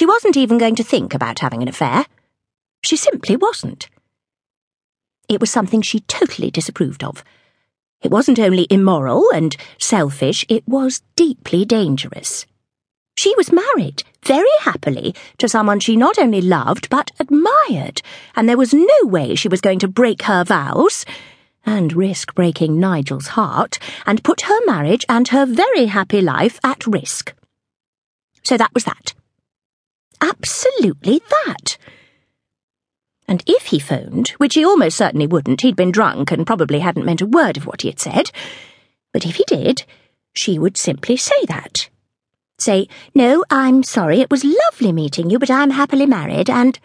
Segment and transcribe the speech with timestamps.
[0.00, 2.06] She wasn't even going to think about having an affair.
[2.82, 3.90] She simply wasn't.
[5.28, 7.22] It was something she totally disapproved of.
[8.00, 12.46] It wasn't only immoral and selfish, it was deeply dangerous.
[13.18, 18.00] She was married, very happily, to someone she not only loved but admired,
[18.34, 21.04] and there was no way she was going to break her vows
[21.66, 26.86] and risk breaking Nigel's heart and put her marriage and her very happy life at
[26.86, 27.34] risk.
[28.42, 29.12] So that was that.
[30.20, 31.78] Absolutely that.
[33.26, 37.06] And if he phoned, which he almost certainly wouldn't, he'd been drunk and probably hadn't
[37.06, 38.30] meant a word of what he had said,
[39.12, 39.84] but if he did,
[40.34, 41.88] she would simply say that.
[42.58, 46.78] Say, No, I'm sorry, it was lovely meeting you, but I'm happily married, and.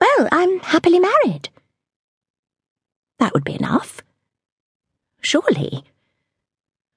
[0.00, 1.48] Well, I'm happily married.
[3.18, 4.02] That would be enough.
[5.20, 5.84] Surely.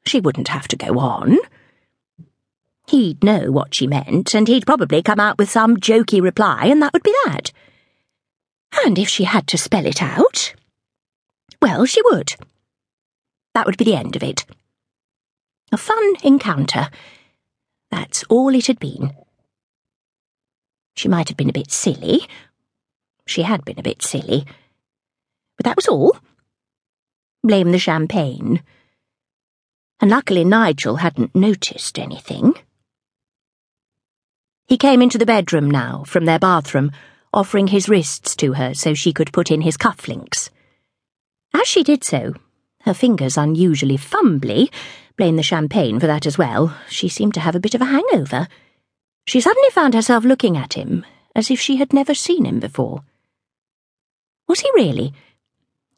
[0.06, 1.38] She wouldn't have to go on.
[2.96, 6.82] He'd know what she meant, and he'd probably come out with some jokey reply, and
[6.82, 7.52] that would be that.
[8.86, 10.56] And if she had to spell it out,
[11.62, 12.38] well, she would.
[13.54, 14.46] That would be the end of it.
[15.74, 16.88] A fun encounter.
[17.92, 19.14] That's all it had been.
[20.96, 22.22] She might have been a bit silly.
[23.28, 24.46] She had been a bit silly.
[25.58, 26.16] But that was all.
[27.44, 28.64] Blame the champagne.
[30.00, 32.56] And luckily Nigel hadn't noticed anything.
[34.68, 36.92] He came into the bedroom now, from their bathroom,
[37.34, 40.50] offering his wrists to her so she could put in his cufflinks.
[41.54, 42.34] As she did so,
[42.82, 44.72] her fingers unusually fumbly,
[45.18, 47.86] blame the champagne for that as well, she seemed to have a bit of a
[47.86, 48.48] hangover.
[49.28, 53.04] She suddenly found herself looking at him as if she had never seen him before.
[54.48, 55.14] Was he really?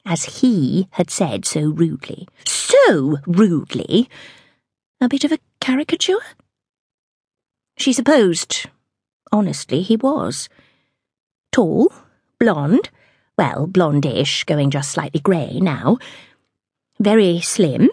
[0.07, 4.09] as he had said so rudely, so rudely,
[5.01, 6.23] a bit of a caricature?
[7.77, 8.65] She supposed,
[9.31, 10.49] honestly, he was.
[11.51, 11.93] Tall,
[12.39, 12.89] blonde,
[13.37, 15.99] well, blondish, going just slightly grey now.
[16.99, 17.89] Very slim,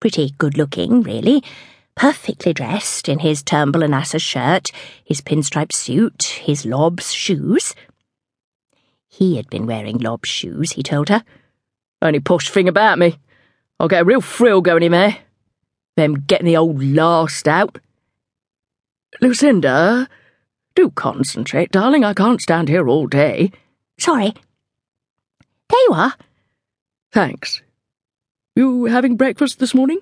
[0.00, 1.42] pretty good looking, really.
[1.96, 4.70] Perfectly dressed in his Turnbull and Asser shirt,
[5.02, 7.74] his pinstripe suit, his Lobbs shoes.
[9.08, 11.24] He had been wearing Lobb shoes, he told her.
[12.02, 13.18] Only posh thing about me.
[13.78, 15.18] I'll get a real thrill going in there.
[15.96, 17.78] Them getting the old last out.
[19.20, 20.08] Lucinda,
[20.74, 22.04] do concentrate, darling.
[22.04, 23.50] I can't stand here all day.
[23.98, 24.32] Sorry.
[25.68, 26.14] There you are.
[27.12, 27.62] Thanks.
[28.54, 29.98] You having breakfast this morning?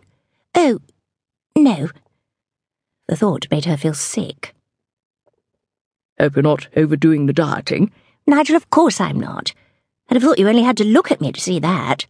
[0.55, 0.79] Oh,
[1.57, 1.89] no.
[3.07, 4.55] The thought made her feel sick.
[6.21, 7.91] Hope you're not overdoing the dieting.
[8.27, 9.53] Nigel, of course I'm not.
[10.11, 12.07] I'd have thought you only had to look at me to see that.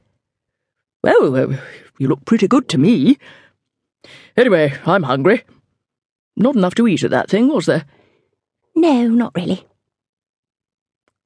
[1.03, 1.57] Well, uh,
[1.99, 3.19] you look pretty good to me.
[4.37, 5.45] Anyway, I'm hungry.
[6.39, 7.85] Not enough to eat at that thing, was there?
[8.77, 9.67] No, not really.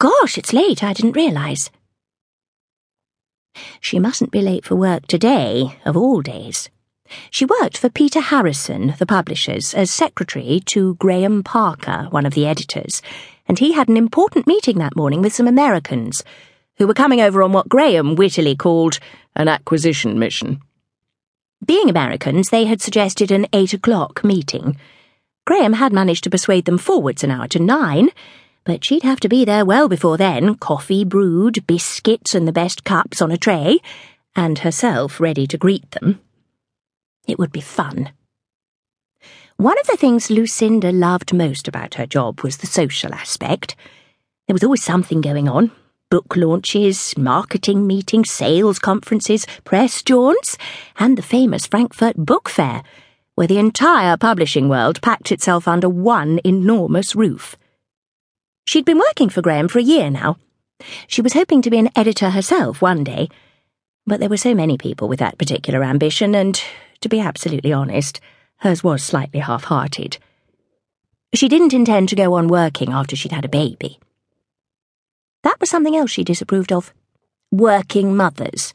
[0.01, 0.83] Gosh, it's late.
[0.83, 1.69] I didn't realise.
[3.79, 6.71] She mustn't be late for work today, of all days.
[7.31, 12.47] She worked for Peter Harrison, the publishers, as secretary to Graham Parker, one of the
[12.47, 13.03] editors,
[13.47, 16.25] and he had an important meeting that morning with some Americans
[16.79, 18.99] who were coming over on what Graham wittily called
[19.37, 20.63] an acquisition mission.
[21.63, 24.79] Being Americans, they had suggested an eight o'clock meeting.
[25.45, 28.11] Graham had managed to persuade them forwards an hour to nine,
[28.65, 32.85] but she'd have to be there well before then, coffee brewed, biscuits and the best
[32.85, 33.81] cups on a tray,
[34.37, 36.21] and herself ready to greet them.
[37.27, 38.11] It would be fun.
[39.57, 43.77] One of the things Lucinda loved most about her job was the social aspect.
[44.47, 45.73] There was always something going on
[46.13, 50.59] book launches, marketing meetings, sales conferences, press jaunts,
[50.99, 52.83] and the famous Frankfurt Book Fair,
[53.43, 57.57] where the entire publishing world packed itself under one enormous roof.
[58.65, 60.37] She'd been working for Graham for a year now.
[61.09, 63.29] She was hoping to be an editor herself one day,
[64.07, 66.63] but there were so many people with that particular ambition, and,
[67.01, 68.21] to be absolutely honest,
[68.59, 70.19] Hers was slightly half hearted.
[71.35, 73.99] She didn't intend to go on working after she'd had a baby.
[75.43, 76.95] That was something else she disapproved of
[77.51, 78.73] working mothers.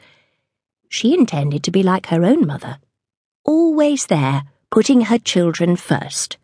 [0.90, 2.80] She intended to be like her own mother,
[3.46, 6.38] always there, putting her children first.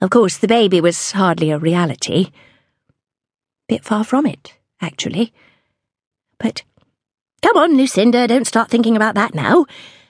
[0.00, 2.30] Of course, the baby was hardly a reality.
[3.68, 5.32] Bit far from it, actually.
[6.38, 6.62] But
[7.42, 9.66] come on, Lucinda, don't start thinking about that now.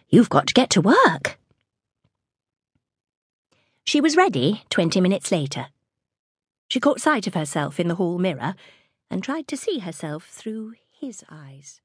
[0.09, 1.39] You've got to get to work.
[3.85, 5.69] She was ready twenty minutes later.
[6.69, 8.57] She caught sight of herself in the hall mirror
[9.09, 11.81] and tried to see herself through his eyes.